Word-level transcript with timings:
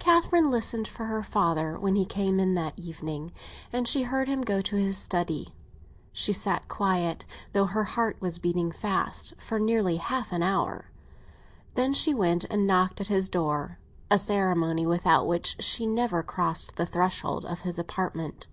XI 0.00 0.04
CATHERINE 0.04 0.48
listened 0.48 0.86
for 0.86 1.06
her 1.06 1.24
father 1.24 1.76
when 1.76 1.96
he 1.96 2.04
came 2.04 2.38
in 2.38 2.54
that 2.54 2.78
evening, 2.78 3.32
and 3.72 3.88
she 3.88 4.04
heard 4.04 4.28
him 4.28 4.42
go 4.42 4.60
to 4.60 4.76
his 4.76 4.96
study. 4.96 5.52
She 6.12 6.32
sat 6.32 6.68
quiet, 6.68 7.24
though 7.52 7.64
her 7.66 7.82
heart 7.82 8.16
was 8.20 8.38
beating 8.38 8.70
fast, 8.70 9.34
for 9.40 9.58
nearly 9.58 9.96
half 9.96 10.30
an 10.30 10.44
hour; 10.44 10.92
then 11.74 11.92
she 11.92 12.14
went 12.14 12.44
and 12.44 12.64
knocked 12.64 13.00
at 13.00 13.08
his 13.08 13.28
door—a 13.28 14.18
ceremony 14.20 14.86
without 14.86 15.26
which 15.26 15.56
she 15.60 15.84
never 15.84 16.22
crossed 16.22 16.76
the 16.76 16.86
threshold 16.86 17.44
of 17.44 17.64
this 17.64 17.76
apartment. 17.76 18.46